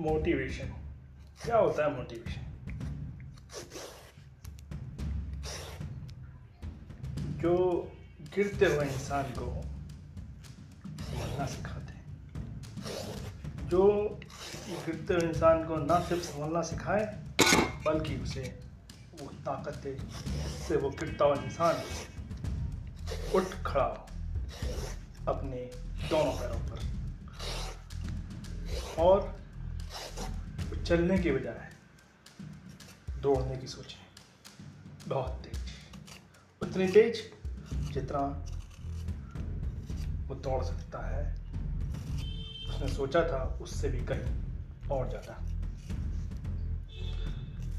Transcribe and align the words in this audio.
Motivation. 0.00 0.66
क्या 1.44 1.56
होता 1.56 1.84
है 1.84 1.96
मोटिवेशन? 1.96 2.46
जो 7.40 7.82
गिरते 8.34 8.66
हुए 8.66 8.84
इंसान 8.84 9.22
को 9.22 9.62
संभलना 11.04 11.46
सिखाते 11.46 11.92
हैं। 11.92 12.04
जो 13.68 13.82
गिरते 14.86 15.14
हुए 15.14 15.28
इंसान 15.28 15.64
को 15.64 15.76
ना 15.76 16.00
सिर्फ़ 16.00 16.22
संभलना 16.22 16.62
सिखाए, 16.62 17.22
बल्कि 17.84 18.16
उसे 18.16 18.60
वो 19.20 19.26
ताकत 19.26 19.74
दे, 19.74 19.94
जिससे 19.94 20.76
वो 20.76 20.90
गिरता 20.90 21.24
हुआ 21.24 21.34
इंसान 21.34 21.82
उठ 23.34 23.44
खड़ा 23.44 24.08
अपने 25.28 25.70
दोनों 26.08 26.32
पैरों 26.32 26.60
पर। 26.60 26.80
और 29.02 29.39
चलने 30.90 31.16
के 31.18 31.32
बजाय 31.32 31.68
दौड़ने 33.22 33.56
की 33.56 33.66
सोचे। 33.66 35.08
बहुत 35.08 35.32
तेज। 35.42 35.58
उतनी 36.62 36.86
तेज 36.88 37.20
जितना 37.92 38.20
वो 40.28 40.34
दौड़ 40.36 40.62
सकता 40.64 41.02
है। 41.06 41.22
उसने 42.68 42.88
सोचा 42.88 43.22
था 43.22 43.42
उससे 43.62 43.88
भी 43.88 44.00
कहीं 44.04 44.88
और 44.90 45.08
ज़्यादा। 45.10 45.34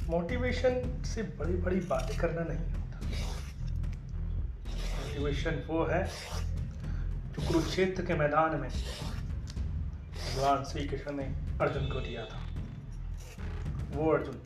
मोटिवेशन 0.10 1.04
से 1.06 1.24
बड़ी 1.40 1.58
बड़ी 1.58 1.80
बातें 1.88 2.18
करना 2.18 2.44
नहीं 2.44 2.66
होता। 2.74 2.98
मोटिवेशन 4.68 5.64
वो 5.68 5.84
है 5.86 6.04
जो 6.06 7.48
कुरुक्षेत्र 7.48 8.06
के 8.06 8.14
मैदान 8.14 8.56
में 8.62 8.70
भगवान 8.70 10.64
श्री 10.64 10.88
कृष्ण 10.88 11.16
ने 11.18 11.26
अर्जुन 11.62 11.90
को 11.90 12.00
दिया 12.00 12.26
था। 12.26 12.41
वो 13.92 14.12
अर्जुन, 14.12 14.42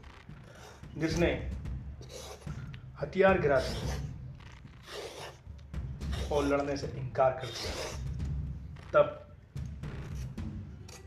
जिसने 0.97 1.29
हथियार 3.01 3.39
गिरा 3.41 3.59
दिया 3.59 3.95
और 6.31 6.45
लड़ने 6.45 6.77
से 6.77 6.87
इनकार 6.97 7.31
कर 7.31 7.47
दिया। 7.47 7.73
तब 8.93 9.21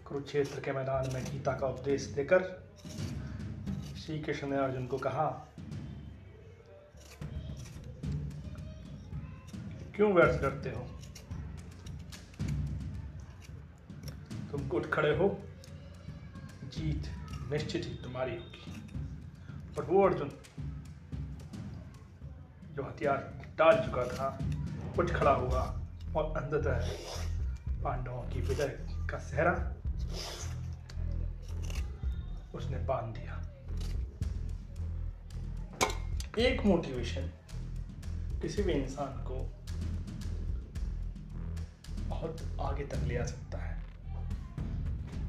कुरुक्षेत्र 0.04 0.60
के 0.60 0.72
मैदान 0.72 1.10
में 1.14 1.24
गीता 1.24 1.52
का 1.52 1.66
उपदेश 1.66 2.02
देकर 2.16 2.42
श्री 3.98 4.18
कृष्ण 4.18 4.48
ने 4.48 4.56
अर्जुन 4.56 4.86
को 4.86 4.98
कहा, 4.98 5.26
क्यों 9.96 10.12
व्यर्थ 10.12 10.40
करते 10.40 10.70
हो? 10.70 10.82
तुम 14.50 14.70
उठ 14.70 14.86
खड़े 14.86 15.16
हो, 15.16 15.28
जीत 16.64 17.10
निश्चित 17.50 17.84
ही 17.84 17.94
तुम्हारी 17.94 18.36
होगी। 18.36 18.72
और 19.78 19.84
वो 19.84 20.06
अर्जुन, 20.06 20.28
जो 22.76 22.82
हथियार 22.82 23.46
डाल 23.58 23.76
चुका 23.86 24.04
था, 24.04 24.38
उठ 24.98 25.10
खड़ा 25.10 25.30
हुआ 25.30 25.80
और 26.16 26.36
अंततः 26.36 26.88
पांडवों 27.82 28.22
की 28.22 28.40
विजय 28.40 28.86
का 29.10 29.18
सहरा 29.18 29.74
उसने 32.54 32.78
बाँध 32.78 33.16
दिया। 33.16 33.34
एक 36.38 36.66
मोटिवेशन 36.66 37.30
किसी 38.42 38.62
भी 38.62 38.72
इंसान 38.72 39.06
को 39.06 39.52
बहुत 42.08 42.36
आगे 42.60 42.84
तक 42.84 42.96
ले 42.96 43.18
आ 43.18 43.24
सकता 43.24 43.57
है 43.57 43.57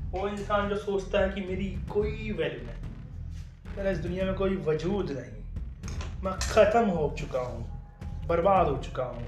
वो 0.09 0.27
इंसान 0.27 0.69
जो 0.69 0.75
सोचता 0.75 1.19
है 1.19 1.29
कि 1.29 1.41
मेरी 1.41 1.77
कोई 1.89 2.31
वैल्यू 2.31 2.65
नहीं। 2.65 3.75
मेरा 3.77 3.89
इस 3.89 3.97
दुनिया 3.97 4.25
में 4.25 4.33
कोई 4.33 4.55
वजूद 4.55 5.11
नहीं। 5.11 5.43
मैं 6.23 6.33
ख़त्म 6.33 6.89
हो 6.89 7.15
चुका 7.19 7.39
हूँ, 7.39 7.63
बर्बाद 8.27 8.67
हो 8.67 8.77
चुका 8.77 9.03
हूँ। 9.03 9.23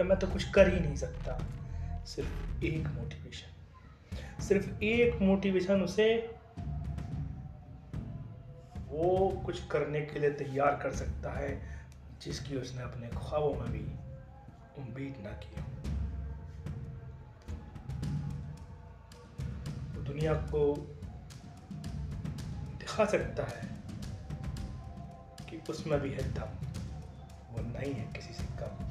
या 0.00 0.04
मैं 0.04 0.18
तो 0.18 0.26
कुछ 0.26 0.50
कर 0.50 0.74
ही 0.74 0.80
नहीं 0.80 0.96
सकता। 0.96 1.38
सिर्फ़ 2.06 2.64
एक 2.64 2.88
मोटिवेशन 2.88 3.48
सिर्फ़ 4.42 4.84
एक 4.84 5.22
मोटिवेशन 5.22 5.82
उसे 5.82 6.36
वो 8.88 9.42
कुछ 9.46 9.66
करने 9.66 10.00
के 10.00 10.20
लिए 10.20 10.30
तैयार 10.30 10.80
कर 10.82 10.90
सकता 10.90 11.30
है, 11.30 11.62
जिसकी 12.22 12.56
उसने 12.56 12.82
अपने 12.82 13.08
ख्वाबों 13.08 13.54
में 13.54 13.72
भी 13.72 13.84
उम्मीद 14.82 15.14
ना 15.24 15.30
की 15.30 15.60
हो। 15.60 16.01
दुनिया 20.04 20.34
को 20.34 20.74
दिखा 22.78 23.04
सकता 23.04 23.42
है 23.42 23.68
कि 25.50 25.72
उसमें 25.72 26.00
भी 26.00 26.10
है 26.10 26.32
दम। 26.32 26.66
वो 27.52 27.80
नहीं 27.80 27.94
है 27.94 28.12
किसी 28.12 28.34
से 28.34 28.44
कम। 28.44 28.84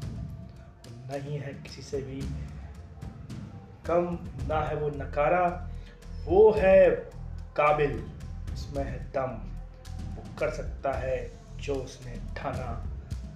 वो 0.93 1.17
नहीं 1.17 1.39
है 1.39 1.53
किसी 1.53 1.81
से 1.81 2.01
भी 2.01 2.21
कम। 3.85 4.19
ना 4.47 4.65
है 4.65 4.75
वो 4.75 4.89
नकारा। 4.89 5.69
वो 6.25 6.51
है 6.51 6.91
काबिल। 7.57 8.11
उसमें 8.53 8.83
है 8.83 9.11
दम। 9.11 9.51
वो 10.15 10.35
कर 10.39 10.49
सकता 10.49 10.91
है 10.91 11.31
जो 11.57 11.75
उसने 11.75 12.15
ठाना, 12.37 12.85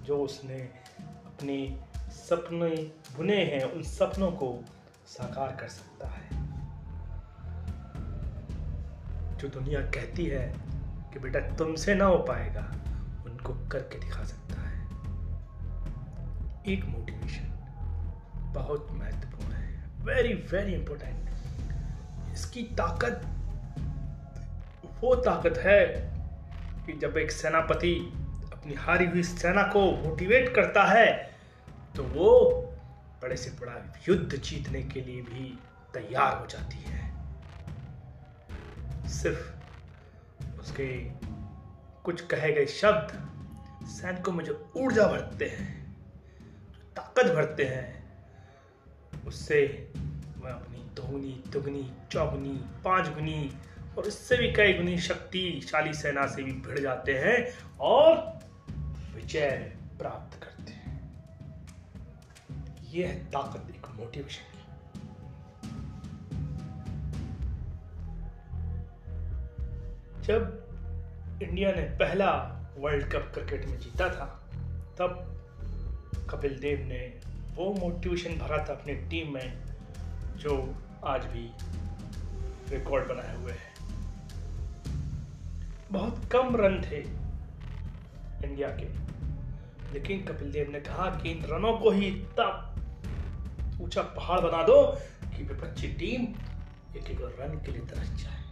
जो 0.02 0.18
उसने 0.18 0.60
अपने 1.00 1.80
सपने 2.08 2.76
बुने 3.16 3.44
हैं, 3.44 3.64
उन 3.64 3.82
सपनों 3.82 4.32
को 4.32 4.64
साकार 5.06 5.56
कर 5.56 5.68
सकता 5.68 6.08
है। 6.08 6.35
जो 9.38 9.48
दुनिया 9.48 9.80
कहती 9.90 10.26
है 10.26 10.46
कि 11.12 11.18
बेटा 11.18 11.40
तुमसे 11.56 11.94
ना 11.94 12.04
हो 12.04 12.18
पाएगा, 12.28 12.60
उनको 13.26 13.54
करके 13.68 13.98
दिखा 13.98 14.24
सकता 14.24 14.60
है। 14.60 14.84
एक 16.68 16.84
मोटिवेशन 16.84 17.52
बहुत 18.54 18.88
महत्वपूर्ण 18.92 19.52
है। 19.52 19.90
वेरी 20.06 20.34
वेरी 20.52 20.74
इंपॉर्टेंट 20.74 22.32
इसकी 22.32 22.62
ताकत, 22.78 23.22
वो 25.02 25.14
ताकत 25.22 25.58
है 25.58 25.86
कि 26.86 26.92
जब 26.92 27.16
एक 27.18 27.30
सेनापति 27.30 27.94
अपनी 28.52 28.74
हारी 28.74 29.06
हुई 29.06 29.22
सेना 29.22 29.62
को 29.72 29.90
मोटिवेट 29.98 30.54
करता 30.54 30.84
है 30.84 31.06
तो 31.96 32.02
वो 32.04 32.30
बड़े 33.22 33.36
से 33.36 33.50
बड़ा 33.60 33.74
युद्ध 34.08 34.36
जीतने 34.36 34.82
के 34.82 35.00
लिए 35.00 35.20
भी 35.22 35.58
तैयार 35.94 36.36
हो 36.36 36.46
जाती 36.46 36.82
है। 36.84 37.05
सिर्फ़ 39.08 40.60
उसके 40.60 40.86
कुछ 42.04 42.20
कहे 42.26 42.52
गए 42.52 42.66
शब्द 42.66 43.86
सैनिकों 43.88 44.32
में 44.32 44.44
जो 44.44 44.72
ऊर्जा 44.76 45.06
भरते 45.06 45.44
हैं, 45.44 45.96
ताकत 46.96 47.32
भरते 47.34 47.64
हैं। 47.64 49.24
उससे 49.26 49.60
वह 50.38 50.50
अपनी 50.50 50.78
दोगुनी 50.96 51.42
दुगनी 51.52 51.90
चौगुनी 52.12 52.54
पाँच 52.84 53.08
गुनी 53.08 53.52
और 53.98 54.06
इससे 54.06 54.36
भी 54.36 54.52
कई 54.52 54.72
गुनी 54.72 54.98
शक्तिशाली 54.98 55.94
सेना 55.94 56.26
से 56.26 56.42
भी 56.42 56.52
भिड़ 56.52 56.78
जाते 56.78 57.12
हैं 57.12 57.36
और 57.80 58.16
विजय 59.14 59.50
प्राप्त 59.98 60.42
करते 60.42 60.72
हैं। 60.72 60.94
यह 62.92 63.14
ताकत 63.32 63.70
एक 63.70 63.86
मोटिवेशन 63.94 64.55
जब 70.26 71.38
इंडिया 71.42 71.72
ने 71.72 71.82
पहला 71.82 72.30
वर्ल्ड 72.78 73.04
कप 73.12 73.30
क्रिकेट 73.34 73.66
में 73.66 73.78
जीता 73.78 74.08
था, 74.08 74.24
तब 74.98 75.10
कपिल 76.30 76.58
देव 76.58 76.78
ने 76.86 77.20
वो 77.54 77.72
मोटिवेशन 77.74 78.38
भरा 78.38 78.58
था 78.58 78.72
अपनी 78.72 78.94
टीम 78.94 79.32
में, 79.34 79.64
जो 80.36 80.74
आज 81.04 81.24
भी 81.24 81.50
रिकॉर्ड 82.76 83.08
बनाए 83.08 83.36
हुए 83.36 83.52
है। 83.52 83.74
बहुत 85.92 86.28
कम 86.32 86.56
रन 86.56 86.80
थे 86.82 87.00
इंडिया 88.46 88.68
के, 88.68 88.88
लेकिन 89.92 90.24
कपिल 90.24 90.50
देव 90.52 90.70
ने 90.70 90.80
कहा 90.80 91.10
कि 91.10 91.30
इन 91.30 91.44
रनों 91.44 91.76
को 91.78 91.90
ही 91.90 92.06
इतना 92.06 92.48
ऊँचा 93.80 94.02
पहाड़ 94.02 94.40
बना 94.40 94.62
दो 94.62 94.82
कि 95.36 95.42
विपक्षी 95.42 95.88
टीम 95.88 96.22
एक 96.98 97.10
एक 97.10 97.20
रन 97.40 97.58
के 97.58 97.72
लिए 97.72 97.82
तरस 97.82 98.10
जाए। 98.24 98.45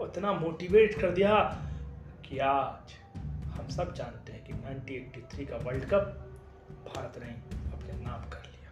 उतना 0.00 0.32
मोटिवेट 0.32 1.00
कर 1.00 1.10
दिया 1.10 1.34
कि 2.24 2.38
आज 2.38 2.92
हम 3.50 3.68
सब 3.68 3.94
जानते 3.94 4.32
हैं 4.32 4.44
कि 4.44 4.52
1983 4.52 5.44
का 5.50 5.56
वर्ल्ड 5.56 5.84
कप 5.84 6.04
भारत 6.86 7.18
ने 7.22 7.30
अपने 7.72 7.92
नाम 8.02 8.28
कर 8.30 8.42
लिया। 8.46 8.70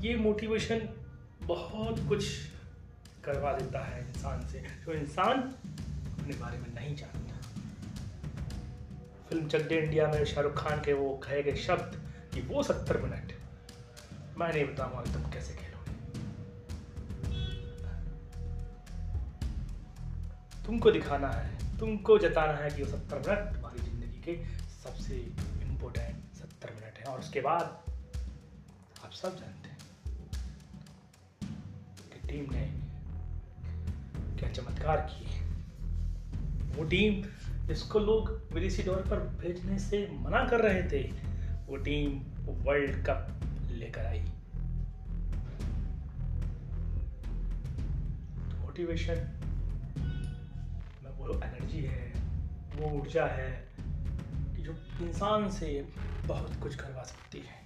ये 0.00 0.16
मोटिवेशन 0.16 0.88
बहुत 1.42 1.96
कुछ 2.08 2.24
करवा 3.24 3.52
देता 3.52 3.84
है 3.84 4.00
इंसान 4.08 4.46
से, 4.48 4.58
जो 4.84 4.92
इंसान 4.92 5.40
अपने 5.40 6.34
बारे 6.36 6.58
में 6.58 6.74
नहीं 6.74 6.94
जानता। 6.96 7.40
फ़िल्म 9.28 9.48
चक 9.48 9.62
दे 9.68 9.78
इंडिया 9.78 10.06
में 10.08 10.24
शाहरुख 10.24 10.54
खान 10.58 10.80
के 10.80 10.92
वो 10.92 11.08
कहे 11.24 11.42
गए 11.42 11.56
शब्द 11.56 12.00
कि 12.34 12.40
वो 12.42 12.62
सत्तर 12.62 13.00
मिनट, 13.02 13.32
मैं 14.38 14.52
नहीं 14.52 14.64
बताऊँगा 14.64 15.12
तुम 15.12 15.30
कैसे 15.30 15.54
खेलोगे 15.54 15.71
तुमको 20.66 20.90
दिखाना 20.90 21.28
है, 21.28 21.78
तुमको 21.78 22.18
जताना 22.18 22.52
है 22.54 22.70
कि 22.70 22.82
वो 22.82 22.88
सत्तर 22.88 23.18
मिनट 23.18 23.54
तुम्हारी 23.54 23.78
ज़िंदगी 23.80 24.20
के 24.22 24.34
सबसे 24.74 25.14
इम्पोर्टेंट 25.62 26.34
सत्तर 26.36 26.74
मिनट 26.74 26.98
है। 26.98 27.04
और 27.04 27.18
उसके 27.18 27.40
बाद 27.40 27.64
आप 29.04 29.12
सब 29.12 29.38
जानते 29.38 29.68
हैं 29.68 29.78
कि 32.12 32.28
टीम 32.28 32.52
ने 32.52 32.64
क्या 34.38 34.52
चमत्कार 34.52 35.00
किए 35.10 35.40
वो 36.76 36.84
टीम 36.88 37.22
जिसको 37.66 37.98
लोग 38.00 38.30
विदेशी 38.54 38.82
दौर 38.82 39.02
पर 39.10 39.18
भेजने 39.40 39.78
से 39.78 40.06
मना 40.14 40.44
कर 40.48 40.60
रहे 40.60 40.82
थे, 40.90 41.02
वो 41.66 41.76
टीम 41.78 42.18
वर्ल्ड 42.64 43.04
कप 43.06 43.20
लेकर 43.72 44.06
आई। 44.06 44.20
मोटिवेशन 48.60 49.41
वो 51.22 51.34
एनर्जी 51.34 51.80
है, 51.80 52.12
वो 52.76 52.90
ऊर्जा 53.00 53.26
है 53.26 53.50
जो 54.58 54.72
इंसान 55.02 55.50
से 55.50 55.88
बहुत 56.26 56.56
कुछ 56.62 56.74
करवा 56.76 57.02
सकती 57.02 57.38
है। 57.38 57.60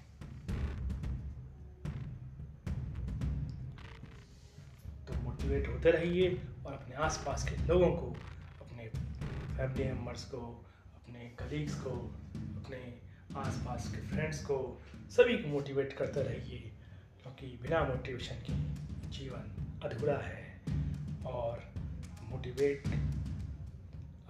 तो 5.06 5.22
मोटिवेट 5.22 5.68
होते 5.68 5.90
रहिए 5.90 6.28
और 6.66 6.72
अपने 6.72 6.94
आसपास 6.94 7.48
के 7.48 7.56
लोगों 7.66 7.90
को, 7.96 8.16
अपने 8.60 8.88
फैमिली 9.56 9.84
मेंबर्स 9.84 10.24
को, 10.24 10.66
अपने 10.94 11.18
कलीग्स 11.38 11.74
को, 11.80 11.90
अपने 12.56 13.00
आसपास 13.36 13.88
के 13.94 14.00
फ्रेंड्स 14.06 14.44
को 14.44 14.82
सभी 15.10 15.36
को 15.38 15.48
मोटिवेट 15.48 15.92
करते 15.92 16.22
रहिए 16.22 16.58
क्योंकि 17.22 17.46
बिना 17.62 17.82
मोटिवेशन 17.84 18.34
के 18.34 18.52
जीवन 19.08 19.80
अधूरा 19.82 20.18
है 20.18 20.62
और 21.26 21.62
मोटिवेट 22.22 22.88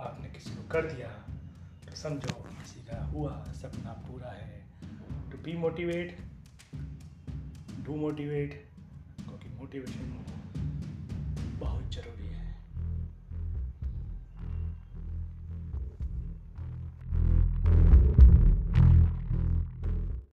आपने 0.00 0.28
किसी 0.28 0.50
को 0.50 0.62
कर 0.68 0.86
दिया 0.92 1.08
तो 1.86 1.94
समझो 1.96 2.34
किसी 2.50 2.80
का 2.80 3.04
हुआ, 3.04 3.32
सपना 3.52 3.92
पूरा 4.06 4.30
है। 4.30 4.64
To 5.30 5.38
be 5.38 5.52
motivate 5.56 6.16
do 7.84 7.96
motivate 7.96 8.52
क्योंकि 9.18 9.48
मोटिवेशन 9.48 10.12
बहुत 11.60 11.84
ज़रूरी 11.94 12.28
है। 12.28 12.35